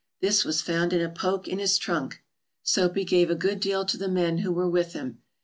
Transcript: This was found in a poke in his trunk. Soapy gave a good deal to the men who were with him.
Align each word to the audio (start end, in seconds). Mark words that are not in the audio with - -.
This 0.19 0.43
was 0.43 0.63
found 0.63 0.93
in 0.93 1.01
a 1.01 1.09
poke 1.11 1.47
in 1.47 1.59
his 1.59 1.77
trunk. 1.77 2.23
Soapy 2.63 3.05
gave 3.05 3.29
a 3.29 3.35
good 3.35 3.59
deal 3.59 3.85
to 3.85 3.97
the 3.97 4.07
men 4.07 4.39
who 4.39 4.51
were 4.51 4.67
with 4.67 4.93
him. 4.93 5.19